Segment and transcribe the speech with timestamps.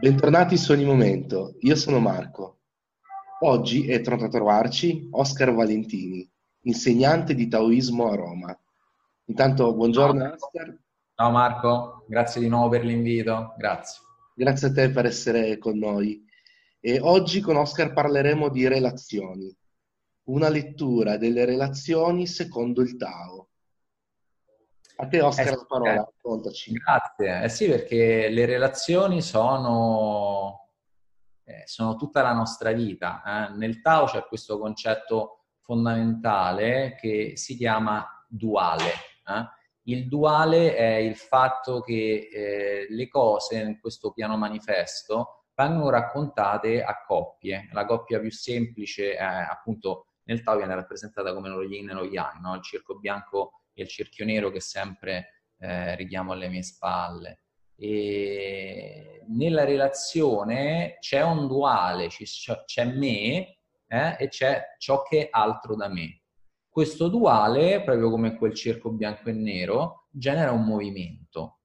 [0.00, 2.60] Bentornati su Ogni Momento, io sono Marco.
[3.40, 6.26] Oggi è tornato a trovarci Oscar Valentini,
[6.62, 8.58] insegnante di Taoismo a Roma.
[9.26, 10.32] Intanto, buongiorno Ciao.
[10.32, 10.78] Oscar.
[11.14, 14.00] Ciao Marco, grazie di nuovo per l'invito, grazie.
[14.34, 16.24] Grazie a te per essere con noi.
[16.80, 19.54] E oggi con Oscar parleremo di relazioni,
[20.28, 23.49] una lettura delle relazioni secondo il Tao.
[25.02, 26.72] A te Oscar Eh la parola, raccontaci.
[26.72, 27.42] grazie.
[27.44, 30.68] Eh sì, perché le relazioni sono,
[31.44, 33.22] eh, sono tutta la nostra vita.
[33.24, 33.56] eh.
[33.56, 38.88] Nel Tao c'è questo concetto fondamentale che si chiama duale.
[39.26, 39.48] eh.
[39.84, 46.82] Il duale è il fatto che eh, le cose in questo piano manifesto vengono raccontate
[46.82, 47.68] a coppie.
[47.72, 52.04] La coppia più semplice, è, appunto, nel Tao viene rappresentata come lo yin e lo
[52.04, 52.54] yang, no?
[52.54, 57.44] il circo bianco e il cerchio nero che sempre eh, richiamo alle mie spalle.
[57.76, 65.74] E nella relazione c'è un duale, c'è me eh, e c'è ciò che è altro
[65.76, 66.22] da me.
[66.68, 71.60] Questo duale, proprio come quel cerco bianco e nero, genera un movimento.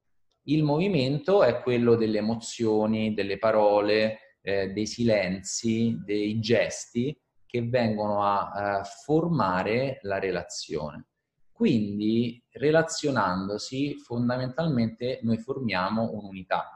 [0.47, 8.23] Il movimento è quello delle emozioni, delle parole, eh, dei silenzi, dei gesti che vengono
[8.23, 11.07] a, a formare la relazione.
[11.55, 16.69] Quindi, relazionandosi, fondamentalmente noi formiamo un'unità.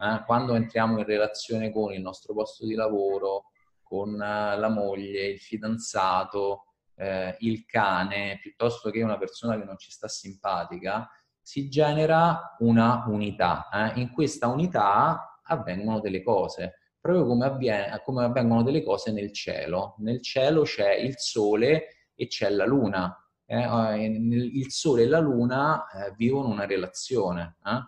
[0.00, 5.28] Eh, Quando entriamo in relazione con il nostro posto di lavoro, con eh, la moglie,
[5.28, 6.64] il fidanzato,
[6.96, 11.08] eh, il cane, piuttosto che una persona che non ci sta simpatica,
[11.40, 13.68] si genera una unità.
[13.72, 14.00] eh.
[14.00, 19.94] In questa unità avvengono delle cose, proprio come, avviene- come avvengono delle cose nel cielo.
[19.98, 23.16] Nel cielo c'è il sole e c'è la luna.
[23.48, 24.08] Eh.
[24.08, 27.56] Nel- Il sole e la luna eh, vivono una relazione.
[27.64, 27.80] eh.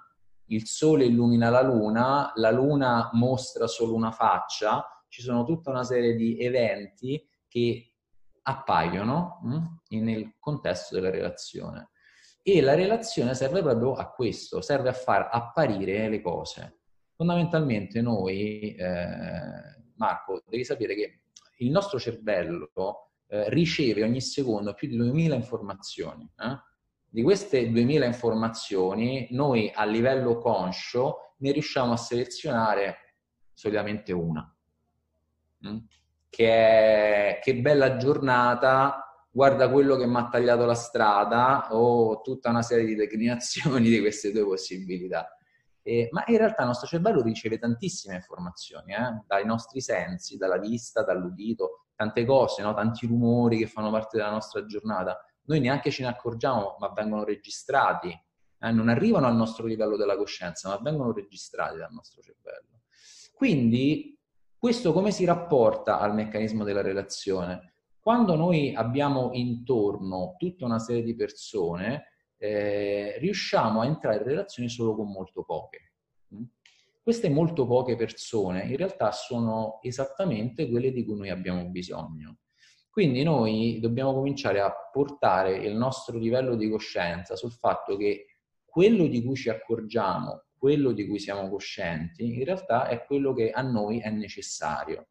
[0.47, 5.85] Il sole illumina la luna, la luna mostra solo una faccia, ci sono tutta una
[5.85, 7.95] serie di eventi che
[8.43, 11.91] appaiono mh, nel contesto della relazione.
[12.43, 16.81] E la relazione serve proprio a questo, serve a far apparire le cose.
[17.15, 21.21] Fondamentalmente noi, eh, Marco, devi sapere che
[21.59, 22.71] il nostro cervello
[23.31, 26.29] eh, riceve ogni secondo più di 2000 informazioni.
[26.37, 26.69] eh.
[27.09, 33.17] Di queste 2000 informazioni, noi a livello conscio ne riusciamo a selezionare
[33.53, 34.57] solitamente una.
[35.67, 35.79] Mm?
[36.29, 42.51] Che, è, che bella giornata, guarda quello che mi ha tagliato la strada o tutta
[42.51, 45.37] una serie di declinazioni di queste due possibilità.
[45.83, 49.23] Eh, ma in realtà il nostro cervello riceve tantissime informazioni, eh?
[49.27, 52.75] dai nostri sensi, dalla vista, dall'udito, tante cose, no?
[52.75, 55.19] tanti rumori che fanno parte della nostra giornata.
[55.45, 58.09] Noi neanche ce ne accorgiamo, ma vengono registrati.
[58.09, 58.71] eh?
[58.71, 62.83] Non arrivano al nostro livello della coscienza, ma vengono registrati dal nostro cervello.
[63.35, 64.19] Quindi
[64.57, 67.73] questo come si rapporta al meccanismo della relazione?
[67.99, 74.71] Quando noi abbiamo intorno tutta una serie di persone, eh, riusciamo a entrare in relazione
[74.71, 75.93] solo con molto poche.
[76.35, 76.45] Mm?
[77.03, 82.39] Queste molto poche persone in realtà sono esattamente quelle di cui noi abbiamo bisogno.
[82.91, 88.27] Quindi noi dobbiamo cominciare a portare il nostro livello di coscienza sul fatto che
[88.65, 93.51] quello di cui ci accorgiamo, quello di cui siamo coscienti, in realtà è quello che
[93.51, 95.09] a noi è necessario.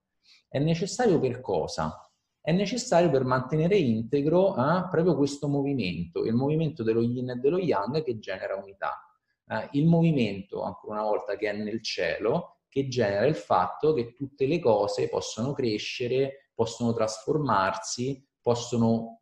[0.47, 2.08] È necessario per cosa?
[2.49, 7.59] È necessario per mantenere integro eh, proprio questo movimento, il movimento dello yin e dello
[7.59, 9.07] yang che genera unità.
[9.45, 14.15] Eh, il movimento, ancora una volta, che è nel cielo, che genera il fatto che
[14.15, 19.21] tutte le cose possono crescere, possono trasformarsi, possono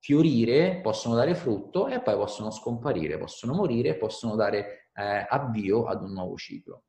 [0.00, 6.02] fiorire, possono dare frutto e poi possono scomparire, possono morire, possono dare eh, avvio ad
[6.02, 6.85] un nuovo ciclo.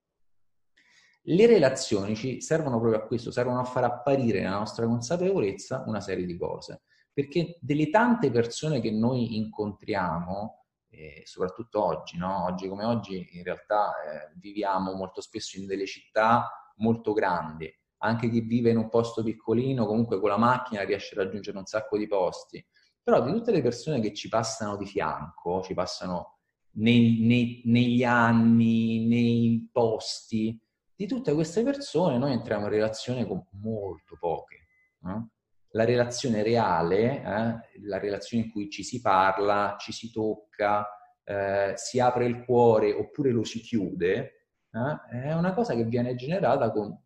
[1.29, 5.99] Le relazioni ci servono proprio a questo, servono a far apparire nella nostra consapevolezza una
[5.99, 12.45] serie di cose, perché delle tante persone che noi incontriamo, eh, soprattutto oggi, no?
[12.45, 18.29] oggi come oggi in realtà eh, viviamo molto spesso in delle città molto grandi, anche
[18.29, 21.97] chi vive in un posto piccolino comunque con la macchina riesce a raggiungere un sacco
[21.97, 22.65] di posti,
[23.03, 26.37] però di tutte le persone che ci passano di fianco, ci passano
[26.77, 30.57] nei, nei, negli anni, nei posti,
[30.97, 34.67] di tutte queste persone noi entriamo in relazione con molto poche.
[35.05, 35.27] Eh?
[35.71, 40.87] La relazione reale, eh, la relazione in cui ci si parla, ci si tocca,
[41.23, 46.15] eh, si apre il cuore oppure lo si chiude, eh, è una cosa che viene
[46.15, 46.99] generata con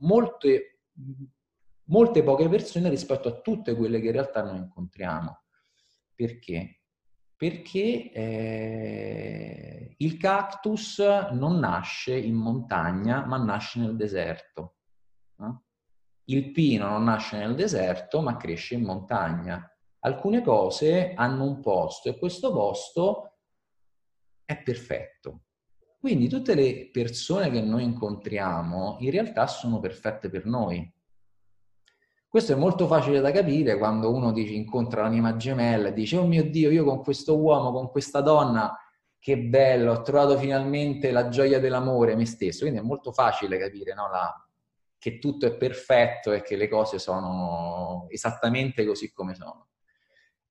[0.00, 0.80] molte,
[1.84, 5.44] molte poche persone rispetto a tutte quelle che in realtà noi incontriamo.
[6.14, 6.82] Perché?
[7.42, 9.11] perché eh,
[10.02, 10.98] il cactus
[11.30, 14.76] non nasce in montagna, ma nasce nel deserto.
[16.24, 19.64] Il pino non nasce nel deserto, ma cresce in montagna.
[20.00, 23.36] Alcune cose hanno un posto e questo posto
[24.44, 25.42] è perfetto.
[26.00, 30.92] Quindi tutte le persone che noi incontriamo in realtà sono perfette per noi.
[32.28, 36.26] Questo è molto facile da capire quando uno dice, incontra l'anima gemella e dice, oh
[36.26, 38.74] mio Dio, io con questo uomo, con questa donna,
[39.22, 42.62] che bello, ho trovato finalmente la gioia dell'amore, me stesso.
[42.62, 44.08] Quindi è molto facile capire no?
[44.10, 44.48] la,
[44.98, 49.68] che tutto è perfetto e che le cose sono esattamente così come sono.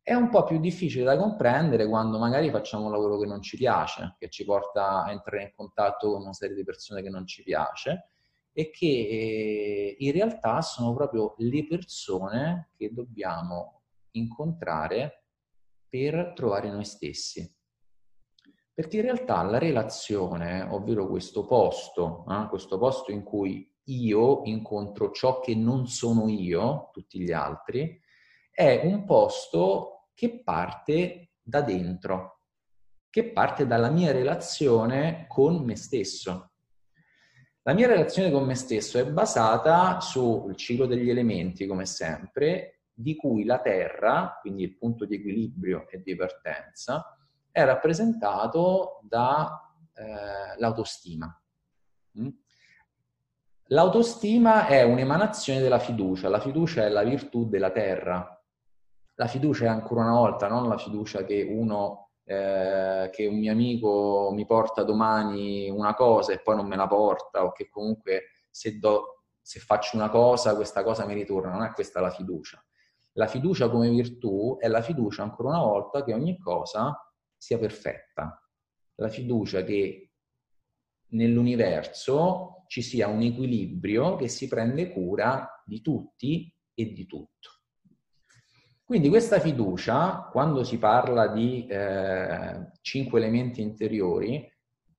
[0.01, 3.57] È un po' più difficile da comprendere quando magari facciamo un lavoro che non ci
[3.57, 7.27] piace, che ci porta a entrare in contatto con una serie di persone che non
[7.27, 8.11] ci piace
[8.53, 13.81] e che eh, in realtà sono proprio le persone che dobbiamo
[14.11, 15.25] incontrare
[15.89, 17.59] per trovare noi stessi.
[18.73, 25.11] Perché in realtà la relazione, ovvero questo posto, eh, questo posto in cui io incontro
[25.11, 27.99] ciò che non sono io, tutti gli altri,
[28.49, 32.39] è un posto che parte da dentro,
[33.09, 36.51] che parte dalla mia relazione con me stesso.
[37.63, 43.15] La mia relazione con me stesso è basata sul ciclo degli elementi, come sempre, di
[43.15, 47.15] cui la Terra, quindi il punto di equilibrio e di partenza,
[47.51, 51.41] è rappresentato dall'autostima.
[52.13, 52.29] Eh, mm?
[53.67, 58.35] L'autostima è un'emanazione della fiducia, la fiducia è la virtù della Terra.
[59.15, 63.51] La fiducia è ancora una volta non la fiducia che uno eh, che un mio
[63.51, 68.23] amico mi porta domani una cosa e poi non me la porta o che comunque
[68.49, 72.63] se, do, se faccio una cosa questa cosa mi ritorna, non è questa la fiducia.
[73.13, 76.97] La fiducia come virtù è la fiducia ancora una volta che ogni cosa
[77.41, 78.39] sia perfetta.
[78.95, 80.11] La fiducia che
[81.09, 87.49] nell'universo ci sia un equilibrio che si prende cura di tutti e di tutto.
[88.83, 94.47] Quindi questa fiducia, quando si parla di eh, cinque elementi interiori,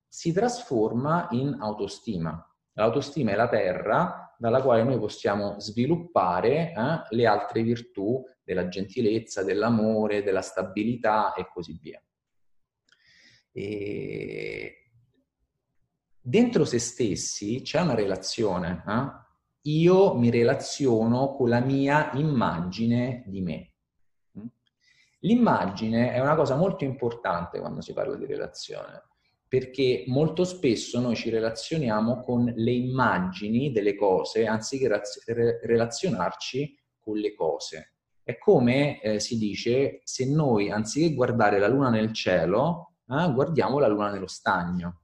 [0.08, 2.44] si trasforma in autostima.
[2.72, 6.74] L'autostima è la terra dalla quale noi possiamo sviluppare eh,
[7.10, 12.02] le altre virtù della gentilezza, dell'amore, della stabilità e così via.
[13.52, 14.74] E...
[16.20, 18.82] Dentro se stessi c'è una relazione.
[18.86, 19.70] Eh?
[19.70, 23.72] Io mi relaziono con la mia immagine di me.
[25.24, 29.02] L'immagine è una cosa molto importante quando si parla di relazione,
[29.46, 34.88] perché molto spesso noi ci relazioniamo con le immagini delle cose anziché
[35.62, 37.94] relazionarci con le cose.
[38.24, 43.78] È come eh, si dice se noi anziché guardare la luna nel cielo, eh, guardiamo
[43.78, 45.00] la luna nello stagno.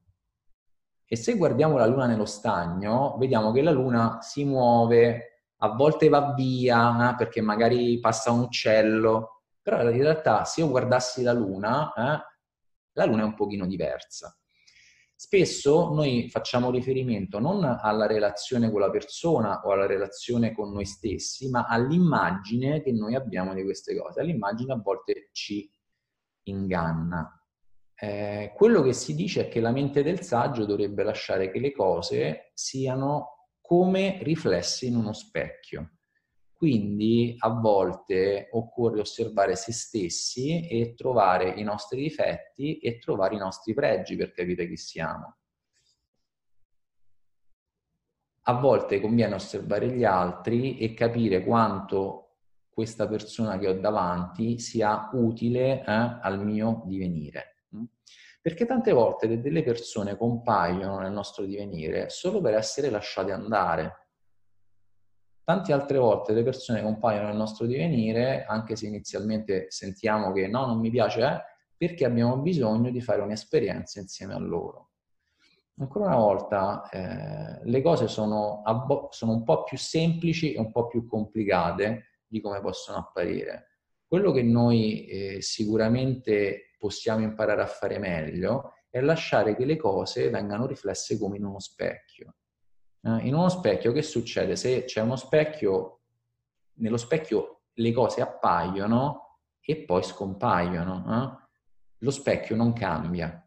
[1.06, 5.28] E se guardiamo la luna nello stagno, vediamo che la luna si muove,
[5.60, 10.68] a volte va via eh, perché magari passa un uccello, però in realtà se io
[10.68, 12.22] guardassi la Luna, eh,
[12.92, 14.34] la Luna è un pochino diversa.
[15.14, 20.84] Spesso noi facciamo riferimento non alla relazione con la persona o alla relazione con noi
[20.84, 24.22] stessi, ma all'immagine che noi abbiamo di queste cose.
[24.22, 25.68] L'immagine a volte ci
[26.44, 27.37] inganna.
[28.00, 31.72] Eh, quello che si dice è che la mente del saggio dovrebbe lasciare che le
[31.72, 35.94] cose siano come riflessi in uno specchio.
[36.52, 43.38] Quindi a volte occorre osservare se stessi e trovare i nostri difetti e trovare i
[43.38, 45.36] nostri pregi per capire chi siamo.
[48.42, 52.36] A volte conviene osservare gli altri e capire quanto
[52.70, 57.57] questa persona che ho davanti sia utile eh, al mio divenire.
[58.40, 64.08] Perché tante volte delle persone compaiono nel nostro divenire solo per essere lasciate andare,
[65.48, 70.66] Tante altre volte le persone compaiono nel nostro divenire, anche se inizialmente sentiamo che no,
[70.66, 71.40] non mi piace, eh,
[71.74, 74.90] perché abbiamo bisogno di fare un'esperienza insieme a loro.
[75.78, 80.70] Ancora una volta, eh, le cose sono, bo- sono un po' più semplici e un
[80.70, 83.78] po' più complicate di come possono apparire.
[84.06, 90.30] Quello che noi eh, sicuramente possiamo imparare a fare meglio è lasciare che le cose
[90.30, 92.36] vengano riflesse come in uno specchio.
[93.02, 94.56] Eh, in uno specchio che succede?
[94.56, 96.00] Se c'è uno specchio,
[96.74, 101.04] nello specchio le cose appaiono e poi scompaiono.
[101.06, 101.46] Eh?
[101.98, 103.42] Lo specchio non cambia.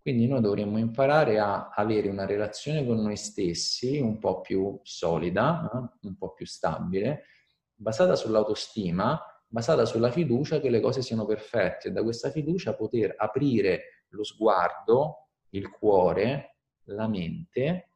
[0.00, 5.70] Quindi noi dovremmo imparare a avere una relazione con noi stessi un po' più solida,
[5.72, 6.06] eh?
[6.06, 7.24] un po' più stabile,
[7.74, 13.14] basata sull'autostima basata sulla fiducia che le cose siano perfette e da questa fiducia poter
[13.16, 17.90] aprire lo sguardo, il cuore, la mente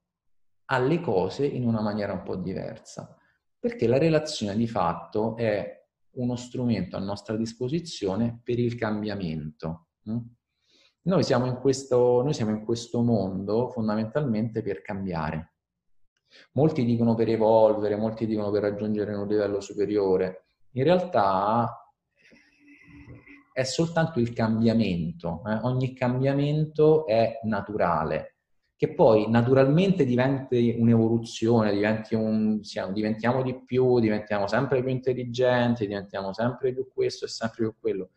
[0.67, 3.17] alle cose in una maniera un po' diversa.
[3.59, 5.79] Perché la relazione di fatto è
[6.13, 9.89] uno strumento a nostra disposizione per il cambiamento.
[10.09, 10.19] Mm?
[11.03, 15.55] Noi siamo questo, noi siamo in questo mondo fondamentalmente per cambiare.
[16.53, 20.45] Molti dicono per evolvere, molti dicono per raggiungere un livello superiore.
[20.73, 21.93] In realtà
[23.53, 25.43] è soltanto il cambiamento.
[25.47, 25.59] Eh?
[25.63, 28.37] Ogni cambiamento è naturale
[28.81, 35.87] che poi naturalmente diventi un'evoluzione, diventi un, siamo, diventiamo di più, diventiamo sempre più intelligenti,
[35.87, 38.11] diventiamo sempre più questo e sempre più quello.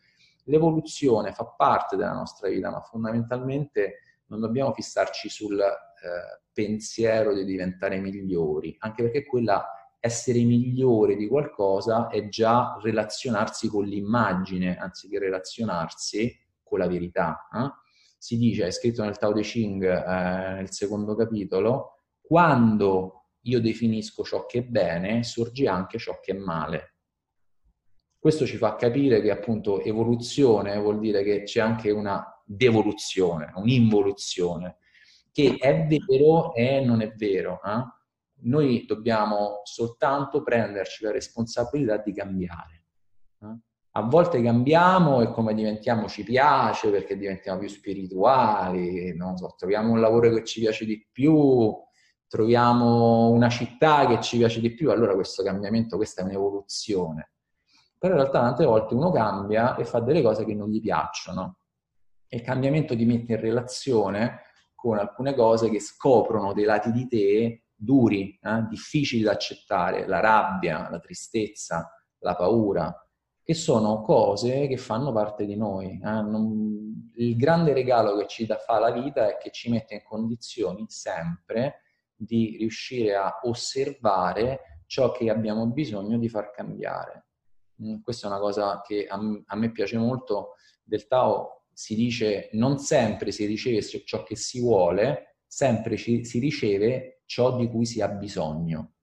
[0.44, 7.44] L'evoluzione fa parte della nostra vita, ma fondamentalmente non dobbiamo fissarci sul eh, pensiero di
[7.44, 9.66] diventare migliori, anche perché quella
[10.04, 17.48] essere migliore di qualcosa è già relazionarsi con l'immagine, anziché relazionarsi con la verità.
[17.50, 17.82] Eh?
[18.18, 24.24] si dice, è scritto nel Tao Te Ching, eh, nel secondo capitolo, quando io definisco
[24.24, 26.96] ciò che è bene, sorge anche ciò che è male.
[28.18, 34.78] Questo ci fa capire che appunto evoluzione vuol dire che c'è anche una devoluzione, un'involuzione,
[35.30, 37.60] che è vero e non è vero.
[37.62, 38.03] Eh?
[38.44, 42.84] Noi dobbiamo soltanto prenderci la responsabilità di cambiare.
[43.40, 43.58] Eh?
[43.96, 50.00] a volte cambiamo e come diventiamo ci piace perché diventiamo più spirituali, so, troviamo un
[50.00, 51.72] lavoro che ci piace di più,
[52.26, 57.34] troviamo una città che ci piace di più, allora questo cambiamento, questa è un'evoluzione.
[57.96, 61.58] Però in realtà tante volte uno cambia e fa delle cose che non gli piacciono.
[62.26, 64.40] E il cambiamento ti mette in relazione
[64.74, 70.20] con alcune cose che scoprono dei lati di te duri, eh, difficili da accettare, la
[70.20, 72.96] rabbia, la tristezza, la paura
[73.44, 76.00] che sono cose che fanno parte di noi.
[76.02, 76.22] Eh?
[76.22, 77.10] Non...
[77.16, 81.82] il grande regalo che ci fa la vita è che ci mette in condizioni sempre
[82.16, 87.26] di riuscire a osservare ciò che abbiamo bisogno di far cambiare.
[87.82, 92.48] Mm, questa è una cosa che a, a me piace molto del Tao, si dice
[92.52, 97.86] non sempre si riceve ciò che si vuole, sempre ci, si riceve ciò di cui
[97.86, 98.94] si ha bisogno.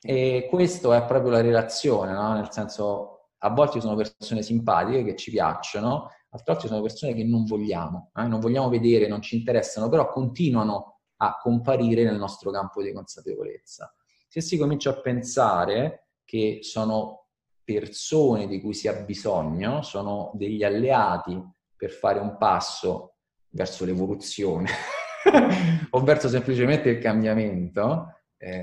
[0.00, 2.32] E questo è proprio la relazione, no?
[2.32, 7.12] nel senso a volte ci sono persone simpatiche che ci piacciono, altre volte sono persone
[7.12, 8.26] che non vogliamo, eh?
[8.26, 13.94] non vogliamo vedere, non ci interessano, però continuano a comparire nel nostro campo di consapevolezza.
[14.26, 17.26] Se si comincia a pensare che sono
[17.62, 21.38] persone di cui si ha bisogno, sono degli alleati
[21.76, 23.16] per fare un passo
[23.50, 24.68] verso l'evoluzione
[25.90, 28.60] o verso semplicemente il cambiamento, eh,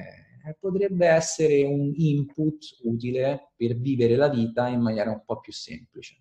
[0.47, 5.51] eh, potrebbe essere un input utile per vivere la vita in maniera un po' più
[5.51, 6.17] semplice.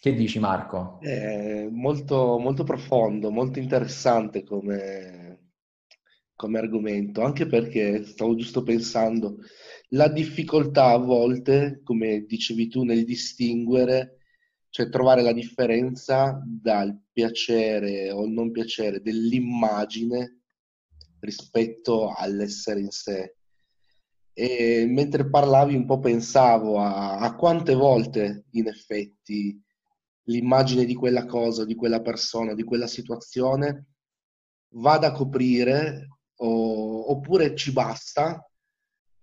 [0.00, 0.98] Che dici Marco?
[1.00, 5.50] È molto, molto profondo, molto interessante come,
[6.34, 9.38] come argomento, anche perché stavo giusto pensando,
[9.88, 14.17] la difficoltà a volte, come dicevi tu, nel distinguere,
[14.70, 20.42] cioè trovare la differenza dal piacere o non piacere dell'immagine
[21.20, 23.36] rispetto all'essere in sé.
[24.32, 29.60] E mentre parlavi un po' pensavo a, a quante volte in effetti
[30.24, 33.86] l'immagine di quella cosa, di quella persona, di quella situazione
[34.74, 38.47] vada a coprire o, oppure ci basta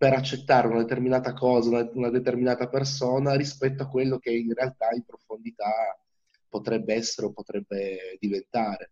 [0.05, 4.89] per accettare una determinata cosa, una, una, determinata persona rispetto a quello che in realtà
[4.93, 5.99] in profondità
[6.47, 8.91] potrebbe essere o potrebbe diventare.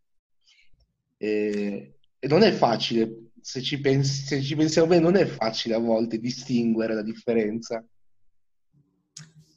[1.16, 5.76] E, e non è facile, se ci, pensi, se ci pensiamo bene, non è facile
[5.76, 7.86] a volte distinguere la differenza.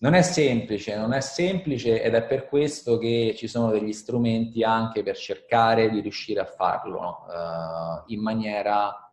[0.00, 4.62] Non è semplice, non è semplice ed è per questo che ci sono degli strumenti
[4.62, 9.05] anche per cercare di riuscire a farlo uh, in maniera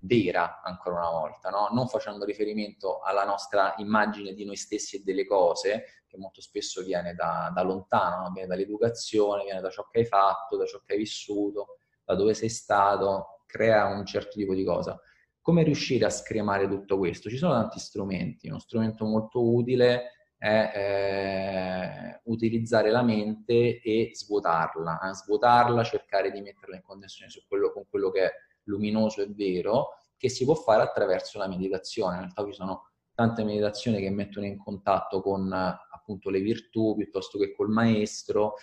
[0.00, 1.68] vera, ancora una volta, no?
[1.72, 6.82] non facendo riferimento alla nostra immagine di noi stessi e delle cose, che molto spesso
[6.82, 8.30] viene da, da lontano, no?
[8.32, 12.34] viene dall'educazione, viene da ciò che hai fatto, da ciò che hai vissuto, da dove
[12.34, 15.00] sei stato, crea un certo tipo di cosa.
[15.40, 17.28] Come riuscire a scremare tutto questo?
[17.28, 25.00] Ci sono tanti strumenti, uno strumento molto utile è eh, utilizzare la mente e svuotarla,
[25.00, 25.12] eh?
[25.12, 28.32] svuotarla, cercare di metterla in connessione quello, con quello che è
[28.70, 32.14] luminoso e vero, che si può fare attraverso la meditazione.
[32.14, 37.38] In realtà ci sono tante meditazioni che mettono in contatto con appunto le virtù piuttosto
[37.38, 38.54] che col maestro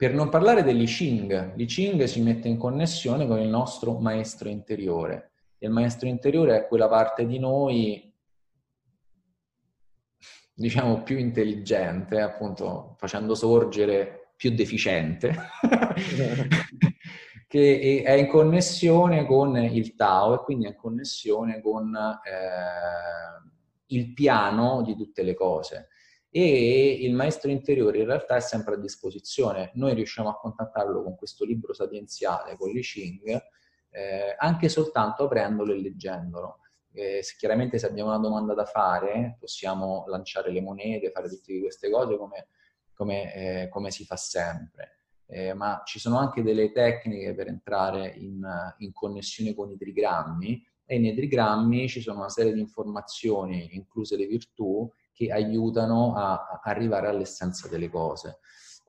[0.00, 4.48] per non parlare dell'I Ching, l'I Ching si mette in connessione con il nostro maestro
[4.48, 5.32] interiore.
[5.58, 8.10] Il maestro interiore è quella parte di noi
[10.54, 15.34] diciamo, più intelligente, appunto facendo sorgere più deficiente,
[17.50, 23.50] che è in connessione con il Tao e quindi è in connessione con eh,
[23.86, 25.88] il piano di tutte le cose.
[26.30, 29.72] E il maestro interiore in realtà è sempre a disposizione.
[29.74, 33.42] Noi riusciamo a contattarlo con questo libro sapienziale, con l'I Ching,
[33.90, 36.60] eh, anche soltanto aprendolo e leggendolo.
[36.92, 41.58] Eh, se, chiaramente se abbiamo una domanda da fare possiamo lanciare le monete, fare tutte
[41.58, 42.46] queste cose come,
[42.94, 44.99] come, eh, come si fa sempre.
[45.32, 48.44] Eh, ma ci sono anche delle tecniche per entrare in,
[48.78, 54.16] in, connessione con i trigrammi e nei trigrammi ci sono una serie di informazioni, incluse
[54.16, 58.40] le virtù, che aiutano a, a arrivare all'essenza delle cose.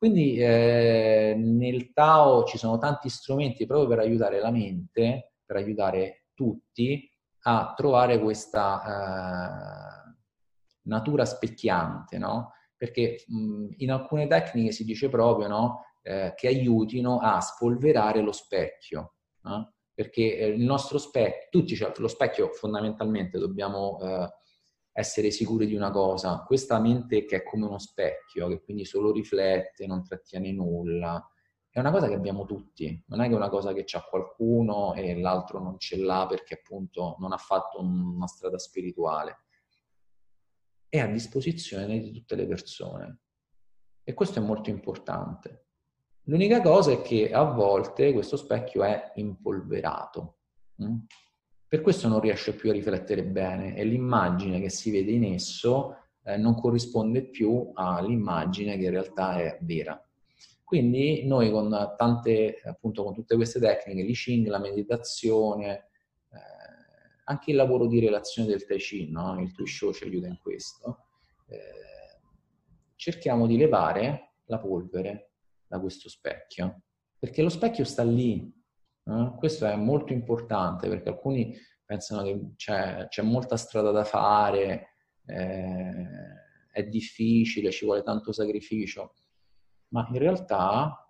[0.01, 6.23] Quindi eh, nel Tao ci sono tanti strumenti proprio per aiutare la mente, per aiutare
[6.33, 7.07] tutti
[7.43, 10.15] a trovare questa eh,
[10.85, 12.53] natura specchiante, no?
[12.75, 18.31] Perché mh, in alcune tecniche si dice proprio no, eh, che aiutino a spolverare lo
[18.31, 19.73] specchio, no?
[19.93, 24.29] perché eh, il nostro specchio, tutti, cioè, lo specchio fondamentalmente dobbiamo eh,
[24.93, 29.11] essere sicuri di una cosa, questa mente che è come uno specchio, che quindi solo
[29.11, 31.25] riflette, non trattiene nulla,
[31.69, 34.93] è una cosa che abbiamo tutti, non è che è una cosa che c'ha qualcuno
[34.93, 39.45] e l'altro non ce l'ha perché appunto non ha fatto una strada spirituale.
[40.89, 43.19] È a disposizione di tutte le persone
[44.03, 45.67] e questo è molto importante.
[46.25, 50.37] L'unica cosa è che a volte questo specchio è impolverato.
[50.83, 50.97] Mm?
[51.67, 55.95] Per questo non riesce più a riflettere bene e l'immagine che si vede in esso
[56.23, 59.99] eh, non corrisponde più all'immagine che in realtà è vera.
[60.63, 65.89] Quindi noi con tante, appunto con tutte queste tecniche, l'I Ching, la meditazione,
[66.31, 69.39] eh, anche il lavoro di relazione del Tai Chi, no?
[69.41, 71.05] il Tui Shou ci aiuta in questo,
[71.47, 72.19] eh,
[72.95, 75.30] cerchiamo di levare la polvere
[75.71, 76.81] da questo specchio,
[77.17, 78.53] perché lo specchio sta lì,
[79.05, 79.33] eh?
[79.37, 81.55] Questo è molto importante perché alcuni
[81.85, 86.07] pensano che c'è, c'è molta strada da fare, eh,
[86.71, 89.15] è difficile, ci vuole tanto sacrificio,
[89.89, 91.09] ma in realtà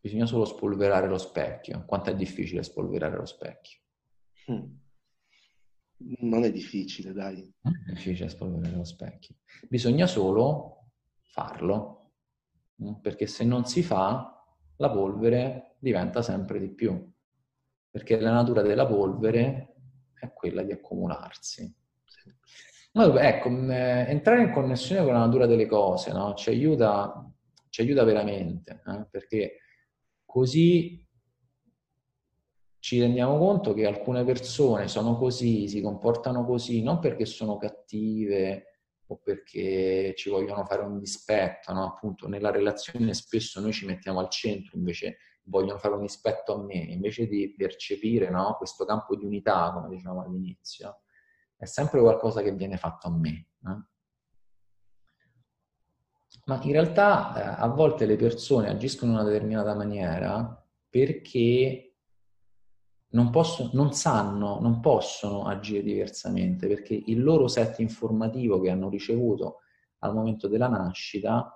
[0.00, 1.84] bisogna solo spolverare lo specchio.
[1.84, 3.80] Quanto è difficile spolverare lo specchio?
[4.46, 4.76] Hmm.
[6.20, 7.52] Non è difficile, dai.
[7.62, 9.34] è difficile spolverare lo specchio.
[9.68, 10.90] Bisogna solo
[11.22, 11.97] farlo, mm?
[13.00, 14.44] Perché se non si fa,
[14.76, 17.12] la polvere diventa sempre di più,
[17.90, 19.74] perché la natura della polvere
[20.14, 21.74] è quella di accumularsi.
[22.92, 26.34] Allora, ecco, eh, entrare in connessione con la natura delle cose no?
[26.34, 27.30] ci, aiuta,
[27.68, 29.06] ci, aiuta, veramente, eh?
[29.10, 29.58] perché
[30.24, 31.06] così
[32.80, 38.77] ci rendiamo conto che alcune persone sono così, si comportano così, non perché sono cattive,
[39.10, 41.86] o perché ci vogliono fare un dispetto, no?
[41.86, 46.62] appunto nella relazione spesso noi ci mettiamo al centro, invece vogliono fare un dispetto a
[46.62, 48.54] me, invece di percepire no?
[48.56, 51.02] questo campo di unità, come dicevamo all'inizio,
[51.56, 53.48] è sempre qualcosa che viene fatto a me.
[53.60, 53.88] No?
[56.44, 61.87] Ma in realtà eh, a volte le persone agiscono in una determinata maniera perché
[63.10, 68.88] non, possono, non sanno, non possono agire diversamente perché il loro set informativo che hanno
[68.88, 69.60] ricevuto
[70.00, 71.52] al momento della nascita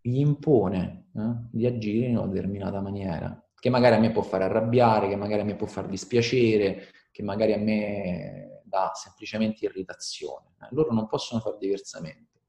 [0.00, 4.44] gli impone eh, di agire in una determinata maniera, che magari a me può fare
[4.44, 10.54] arrabbiare, che magari a me può far dispiacere, che magari a me dà semplicemente irritazione.
[10.70, 12.42] Loro non possono fare diversamente.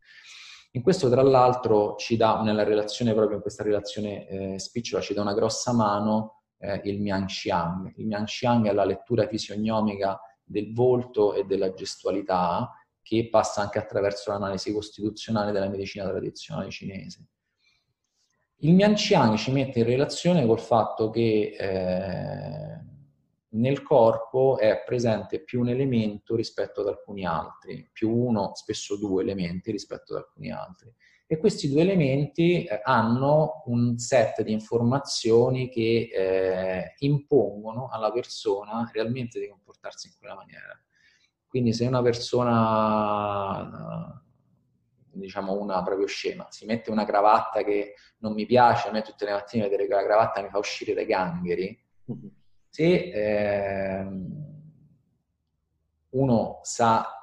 [0.71, 5.15] In questo, tra l'altro, ci dà, nella relazione, proprio in questa relazione eh, spicciola, ci
[5.15, 7.93] dà una grossa mano eh, il Mian Xiang.
[7.97, 13.79] Il Mian Xiang è la lettura fisionomica del volto e della gestualità che passa anche
[13.79, 17.27] attraverso l'analisi costituzionale della medicina tradizionale cinese.
[18.61, 22.85] Il Mian Xiang ci mette in relazione col fatto che eh,
[23.49, 29.21] nel corpo è presente più un elemento rispetto ad alcuni altri, più uno, spesso due
[29.21, 30.93] elementi rispetto ad alcuni altri.
[31.29, 38.89] E questi due elementi eh, hanno un set di informazioni che eh, impongono alla persona
[38.93, 40.81] realmente di comportarsi in quella maniera.
[41.47, 43.61] Quindi se una persona,
[45.11, 49.25] diciamo una proprio scema, si mette una cravatta che non mi piace, a me tutte
[49.25, 51.77] le mattine vedere che la cravatta mi fa uscire dai gangheri,
[52.09, 52.27] mm-hmm.
[52.69, 54.07] se eh,
[56.09, 57.16] uno sa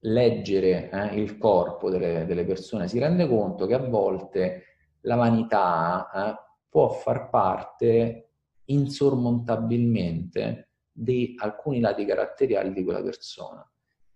[0.00, 4.64] leggere eh, il corpo delle, delle, persone si rende conto che a volte
[5.02, 6.34] la vanità eh,
[6.68, 8.28] può far parte
[8.66, 13.64] insormontabilmente di alcuni lati caratteriali di quella persona.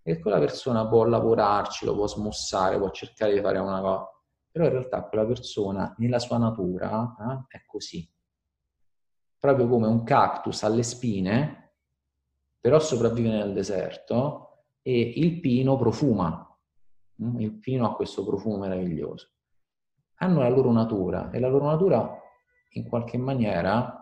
[0.07, 4.11] e quella persona può lavorarci, lo può smussare, può cercare di fare una cosa,
[4.51, 8.07] però in realtà quella persona nella sua natura eh, è così.
[9.39, 11.73] Proprio come un cactus alle spine,
[12.61, 14.44] però sopravvive nel deserto
[14.87, 16.47] e il pino profuma.
[17.23, 17.41] Mm?
[17.41, 19.31] Il pino ha questo profumo meraviglioso.
[20.17, 22.21] Hanno la loro natura e la loro natura
[22.73, 23.99] in qualche maniera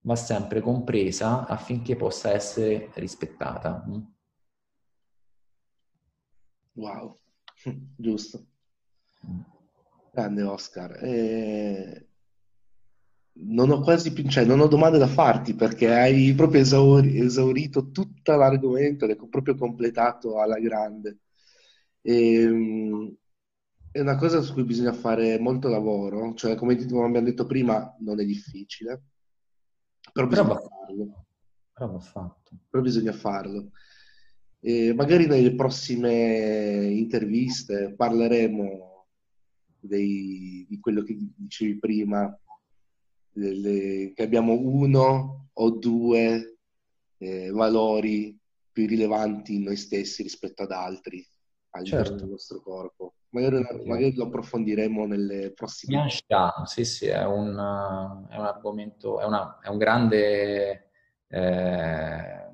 [0.00, 3.84] va sempre compresa affinché possa essere rispettata.
[3.86, 4.00] Mm?
[6.72, 7.18] Wow,
[7.96, 8.46] giusto.
[10.10, 10.96] Grande Oscar.
[11.04, 12.08] Eh,
[13.36, 17.90] non ho quasi più, cioè non ho domande da farti perché hai proprio esauri, esaurito
[17.90, 21.18] tutto l'argomento, l'hai proprio completato alla grande.
[22.00, 23.14] E, ehm,
[23.90, 28.20] è una cosa su cui bisogna fare molto lavoro, cioè come abbiamo detto prima non
[28.20, 29.02] è difficile,
[30.12, 31.26] però bisogna però, farlo.
[31.72, 32.56] Però, fatto.
[32.68, 33.70] però bisogna farlo.
[34.60, 39.06] E magari nelle prossime interviste parleremo
[39.78, 42.36] dei, di quello che dicevi prima,
[43.34, 46.58] delle, che abbiamo uno o due
[47.18, 48.38] eh, valori
[48.72, 51.26] più rilevanti in noi stessi rispetto ad altri
[51.70, 52.20] all'interno certo.
[52.22, 53.14] del nostro corpo.
[53.30, 55.96] Magari, magari, lo approfondiremo nelle prossime.
[55.96, 57.48] Yansha, sì, sì, è un,
[58.30, 60.90] è un argomento, è, una, è un grande
[61.28, 62.44] eh,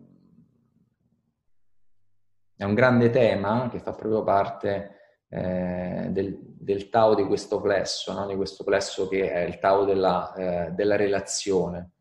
[2.60, 4.99] è un grande tema che fa proprio parte
[5.32, 8.26] eh, del, del, Tao di questo plesso, no?
[8.26, 11.92] di questo plesso che è il Tao della, eh, della relazione.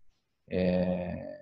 [0.45, 1.37] Eh,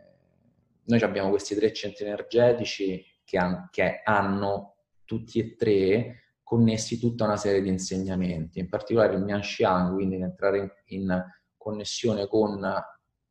[0.84, 7.26] noi abbiamo questi tre centri energetici che, han, che hanno tutti e tre connessi tutta
[7.26, 11.26] una serie di insegnamenti, in particolare il Mian Xiang, quindi entrare in, in
[11.58, 12.62] connessione con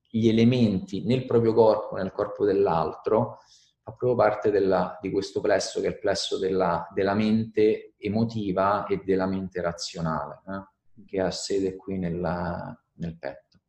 [0.08, 3.38] gli elementi nel proprio corpo, nel corpo dell'altro,
[3.86, 8.84] fa proprio parte della, di questo plesso che è il plesso della, della mente emotiva
[8.86, 13.60] e della mente razionale, eh, che ha sede qui nella, nel petto.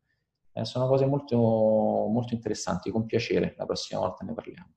[0.54, 4.74] Eh, sono cose molto, molto interessanti, con piacere, la prossima volta ne parliamo.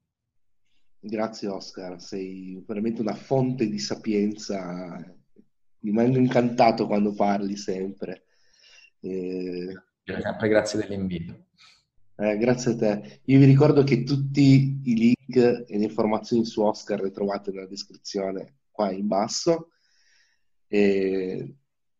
[0.98, 8.26] Grazie Oscar, sei veramente una fonte di sapienza, mi rimango incantato quando parli sempre.
[9.00, 9.72] Eh...
[10.04, 11.46] Sempre grazie dell'invito.
[12.16, 13.20] Eh, grazie a te.
[13.24, 17.66] Io vi ricordo che tutti i link e le informazioni su Oscar le trovate nella
[17.66, 19.70] descrizione qua in basso.
[20.66, 21.56] E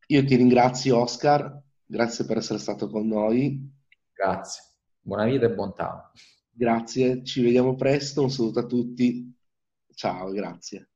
[0.07, 3.69] io ti ringrazio Oscar, grazie per essere stato con noi.
[4.13, 4.63] Grazie,
[5.01, 6.11] buona vita e bontà.
[6.51, 9.35] Grazie, ci vediamo presto, un saluto a tutti.
[9.95, 10.90] Ciao, grazie.